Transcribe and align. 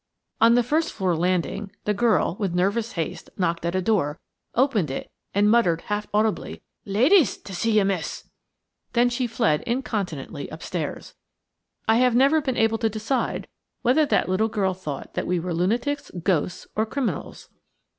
On 0.41 0.55
the 0.55 0.63
first 0.63 0.91
floor 0.91 1.15
landing 1.15 1.71
the 1.85 1.93
girl, 1.93 2.35
with 2.39 2.55
nervous 2.55 2.93
haste, 2.93 3.29
knocked 3.37 3.63
at 3.67 3.75
a 3.75 3.83
door, 3.83 4.19
opened 4.55 4.89
it 4.89 5.11
and 5.35 5.47
muttered 5.47 5.81
half 5.81 6.07
audibly: 6.11 6.63
"Ladies 6.85 7.37
to 7.37 7.53
see 7.53 7.77
you, 7.77 7.85
miss!" 7.85 8.27
Then 8.93 9.09
she 9.11 9.27
fled 9.27 9.61
incontinently 9.67 10.47
upstairs. 10.49 11.13
I 11.87 11.97
have 11.97 12.15
never 12.15 12.41
been 12.41 12.57
able 12.57 12.79
to 12.79 12.89
decide 12.89 13.47
whether 13.83 14.07
that 14.07 14.27
little 14.27 14.49
girl 14.49 14.73
thought 14.73 15.13
that 15.13 15.27
we 15.27 15.39
were 15.39 15.53
lunatics, 15.53 16.09
ghosts, 16.23 16.65
or 16.75 16.87
criminals. 16.87 17.49